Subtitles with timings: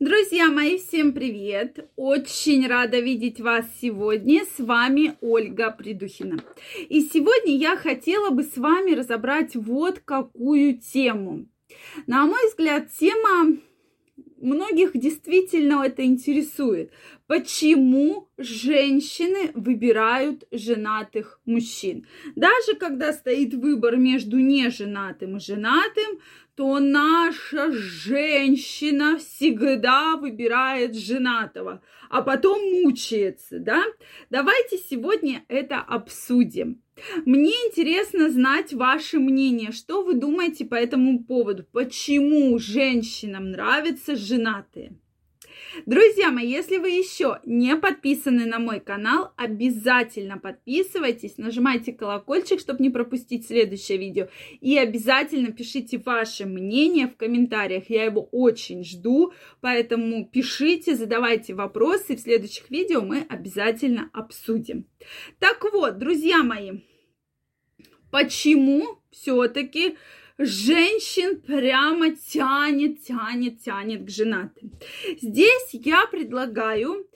[0.00, 1.90] Друзья мои, всем привет!
[1.96, 4.44] Очень рада видеть вас сегодня.
[4.44, 6.38] С вами Ольга Придухина.
[6.88, 11.46] И сегодня я хотела бы с вами разобрать вот какую тему.
[12.06, 13.56] На мой взгляд, тема
[14.36, 16.92] многих действительно это интересует.
[17.28, 22.06] Почему женщины выбирают женатых мужчин?
[22.34, 26.20] Даже когда стоит выбор между неженатым и женатым,
[26.54, 33.84] то наша женщина всегда выбирает женатого, а потом мучается, да?
[34.30, 36.82] Давайте сегодня это обсудим.
[37.26, 39.72] Мне интересно знать ваше мнение.
[39.72, 41.66] Что вы думаете по этому поводу?
[41.72, 44.96] Почему женщинам нравятся женатые?
[45.86, 52.82] Друзья мои, если вы еще не подписаны на мой канал, обязательно подписывайтесь, нажимайте колокольчик, чтобы
[52.82, 54.28] не пропустить следующее видео.
[54.60, 57.90] И обязательно пишите ваше мнение в комментариях.
[57.90, 62.16] Я его очень жду, поэтому пишите, задавайте вопросы.
[62.16, 64.86] В следующих видео мы обязательно обсудим.
[65.38, 66.80] Так вот, друзья мои,
[68.10, 69.96] почему все-таки
[70.38, 74.72] женщин прямо тянет, тянет, тянет к женатым.
[75.20, 77.06] Здесь я предлагаю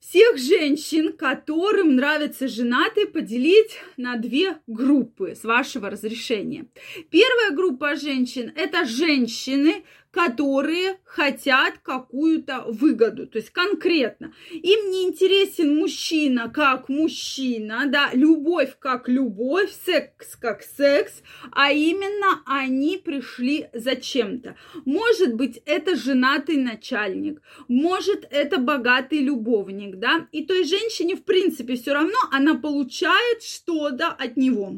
[0.00, 6.66] всех женщин, которым нравятся женатые, поделить на две группы с вашего разрешения.
[7.10, 9.84] Первая группа женщин– это женщины,
[10.16, 14.32] которые хотят какую-то выгоду, то есть конкретно.
[14.50, 22.40] Им не интересен мужчина как мужчина, да, любовь как любовь, секс как секс, а именно
[22.46, 24.56] они пришли за чем-то.
[24.86, 31.76] Может быть, это женатый начальник, может, это богатый любовник, да, и той женщине, в принципе,
[31.76, 34.76] все равно она получает что-то от него.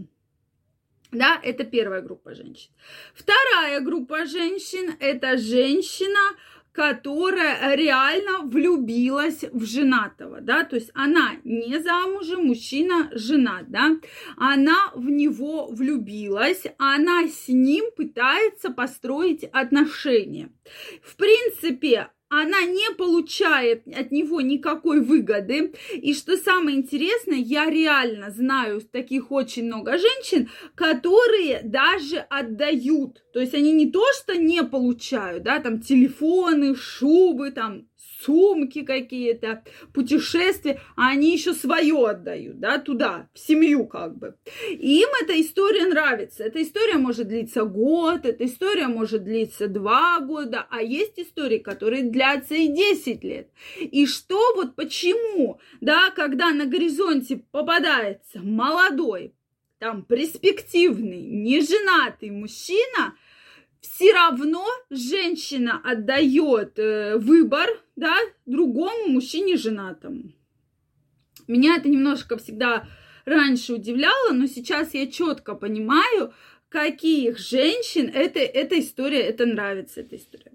[1.11, 2.71] Да, это первая группа женщин.
[3.15, 6.37] Вторая группа женщин– это женщина,
[6.73, 13.97] которая реально влюбилась в женатого, да, то есть она не замужем, мужчина женат, да,
[14.37, 20.53] она в него влюбилась, она с ним пытается построить отношения.
[21.03, 25.73] В принципе, она не получает от него никакой выгоды.
[25.95, 33.25] И что самое интересное, я реально знаю таких очень много женщин, которые даже отдают.
[33.33, 37.88] То есть они не то, что не получают, да, там телефоны, шубы, там
[38.21, 44.37] сумки какие-то, путешествия, а они еще свое отдают, да, туда, в семью как бы.
[44.71, 46.45] И им эта история нравится.
[46.45, 52.05] Эта история может длиться год, эта история может длиться два года, а есть истории, которые
[52.05, 53.51] длятся и 10 лет.
[53.81, 59.35] И что вот почему, да, когда на горизонте попадается молодой,
[59.79, 63.15] там, перспективный, неженатый мужчина–
[63.81, 68.17] все равно женщина отдает э, выбор, да,
[68.47, 70.33] другому мужчине женатому.
[71.47, 72.89] Меня это немножко всегда
[73.25, 76.33] раньше удивляло, но сейчас я четко понимаю,
[76.69, 80.53] каких женщин это, эта история, это нравится, эта история.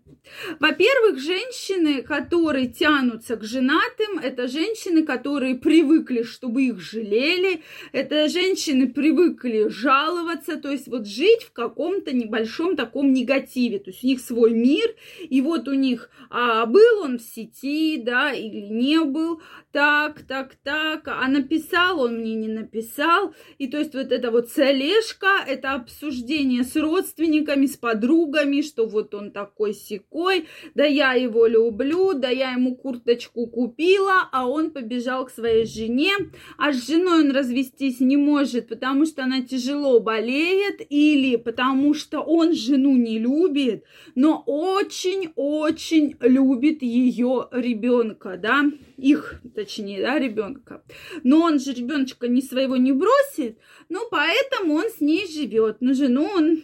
[0.59, 7.61] Во-первых, женщины, которые тянутся к женатым, это женщины, которые привыкли, чтобы их жалели,
[7.91, 14.03] это женщины привыкли жаловаться, то есть вот жить в каком-то небольшом таком негативе, то есть
[14.03, 18.61] у них свой мир, и вот у них а, был он в сети, да, или
[18.61, 19.41] не был,
[19.72, 24.50] так, так, так, а написал он мне, не написал, и то есть вот это вот
[24.50, 31.13] целешка, это обсуждение с родственниками, с подругами, что вот он такой секой, такой, да я
[31.13, 36.12] его люблю, да я ему курточку купила, а он побежал к своей жене,
[36.57, 42.22] а с женой он развестись не может, потому что она тяжело болеет или потому что
[42.22, 43.85] он жену не любит,
[44.16, 48.66] но очень-очень любит ее ребенка, да,
[48.97, 50.84] их, точнее, да, ребенка.
[51.23, 53.57] Но он же ребеночка не своего не бросит,
[53.90, 55.78] ну, поэтому он с ней живет.
[55.79, 56.62] Но жену он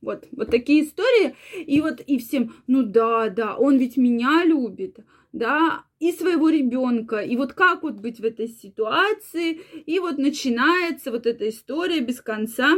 [0.00, 1.34] вот, вот такие истории.
[1.54, 4.98] И вот и всем, ну да, да, он ведь меня любит,
[5.32, 7.18] да, и своего ребенка.
[7.18, 9.60] И вот как вот быть в этой ситуации?
[9.86, 12.76] И вот начинается вот эта история без конца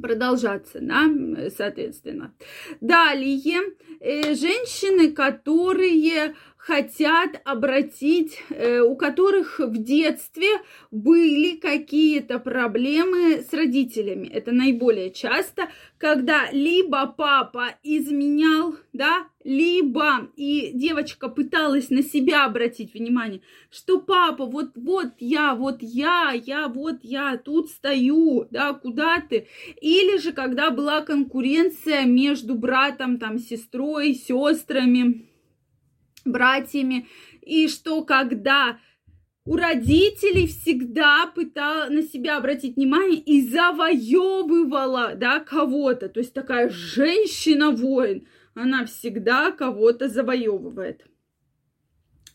[0.00, 1.08] продолжаться, да,
[1.56, 2.34] соответственно.
[2.80, 3.60] Далее,
[4.00, 10.48] э, женщины, которые хотят обратить, э, у которых в детстве
[10.90, 14.28] были какие-то проблемы с родителями.
[14.28, 22.92] Это наиболее часто, когда либо папа изменял, да, либо и девочка пыталась на себя обратить
[22.92, 23.40] внимание,
[23.70, 29.46] что папа, вот, вот я, вот я, я, вот я тут стою, да, куда ты?
[29.80, 35.30] Или же когда была конкуренция между братом, там, сестрой, сестрами,
[36.24, 37.08] братьями,
[37.42, 38.78] и что когда
[39.46, 46.08] у родителей всегда пытала на себя обратить внимание и завоевывала, да, кого-то.
[46.08, 51.06] То есть такая женщина-воин, она всегда кого-то завоевывает.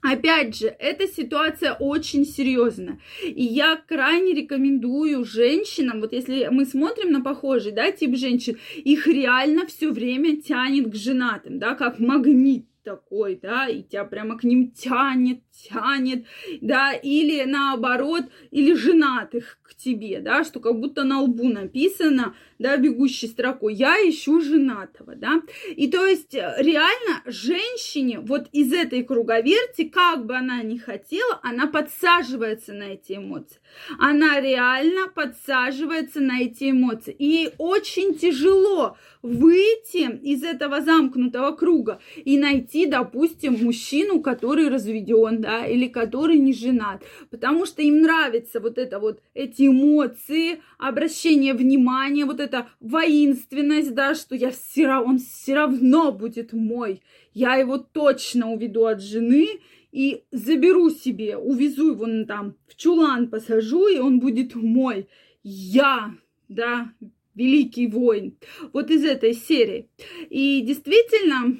[0.02, 3.00] Опять же, эта ситуация очень серьезная.
[3.24, 9.08] И я крайне рекомендую женщинам, вот если мы смотрим на похожий, да, тип женщин, их
[9.08, 14.44] реально все время тянет к женатым, да, как магнит такой, да, и тебя прямо к
[14.46, 16.26] ним тянет, тянет,
[16.62, 22.78] да, или наоборот, или женатых к тебе, да, что как будто на лбу написано, да,
[22.78, 25.42] бегущей строкой, я ищу женатого, да,
[25.76, 31.40] и то есть э, реально женщине вот из этой круговерти, как бы она ни хотела,
[31.44, 33.58] она подсаживается на эти эмоции,
[34.00, 42.38] она реально подсаживается на эти эмоции, и очень тяжело выйти из этого замкнутого круга и
[42.38, 48.80] найти, допустим, мужчину, который разведен, да, или который не женат, потому что им нравится вот
[48.80, 55.20] это вот, эти эмоции, обращение внимания, вот эта воинственность, да, что я все равно, он
[55.20, 57.04] все равно будет мой,
[57.36, 59.48] я его точно уведу от жены,
[59.92, 65.08] и заберу себе, увезу его ну, там в чулан, посажу, и он будет мой.
[65.44, 66.16] Я,
[66.50, 66.92] да,
[67.36, 68.36] великий воин.
[68.74, 69.90] Вот из этой серии.
[70.30, 71.58] И действительно,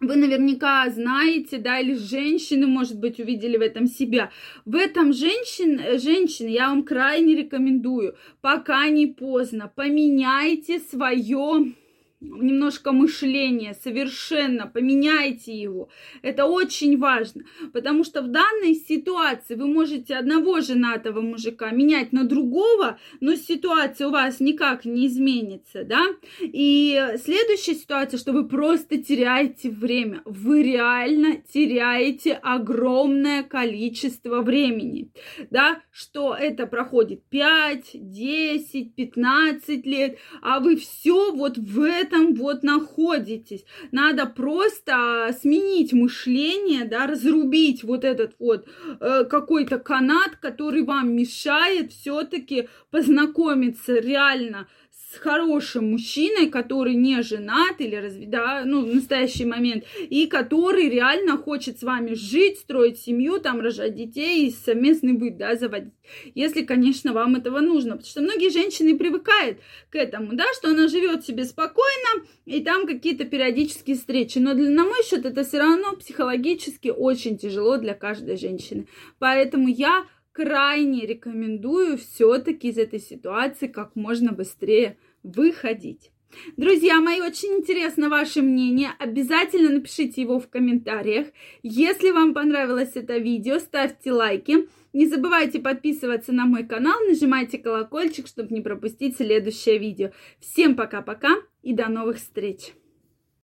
[0.00, 4.30] вы наверняка знаете, да, или женщины, может быть, увидели в этом себя.
[4.64, 11.74] В этом женщин, женщины я вам крайне рекомендую, пока не поздно, поменяйте свое
[12.20, 15.88] немножко мышление, совершенно поменяйте его.
[16.22, 22.24] Это очень важно, потому что в данной ситуации вы можете одного женатого мужика менять на
[22.24, 26.06] другого, но ситуация у вас никак не изменится, да?
[26.40, 30.22] И следующая ситуация, что вы просто теряете время.
[30.24, 35.12] Вы реально теряете огромное количество времени,
[35.50, 35.82] да?
[35.92, 42.62] Что это проходит 5, 10, 15 лет, а вы все вот в этом этом вот
[42.62, 43.64] находитесь.
[43.92, 48.66] Надо просто сменить мышление, да, разрубить вот этот вот
[49.00, 54.68] э, какой-то канат, который вам мешает все-таки познакомиться реально
[55.10, 60.90] с хорошим мужчиной, который не женат или разве, да, ну, в настоящий момент, и который
[60.90, 65.94] реально хочет с вами жить, строить семью, там, рожать детей и совместный быт, да, заводить.
[66.34, 67.92] Если, конечно, вам этого нужно.
[67.96, 69.58] Потому что многие женщины привыкают
[69.90, 74.38] к этому, да, что она живет себе спокойно, и там какие-то периодические встречи.
[74.38, 78.86] Но для, на мой счет это все равно психологически очень тяжело для каждой женщины.
[79.18, 80.04] Поэтому я
[80.38, 86.12] крайне рекомендую все-таки из этой ситуации как можно быстрее выходить.
[86.56, 88.90] Друзья мои, очень интересно ваше мнение.
[89.00, 91.26] Обязательно напишите его в комментариях.
[91.64, 94.68] Если вам понравилось это видео, ставьте лайки.
[94.92, 100.12] Не забывайте подписываться на мой канал, нажимайте колокольчик, чтобы не пропустить следующее видео.
[100.38, 102.74] Всем пока-пока и до новых встреч!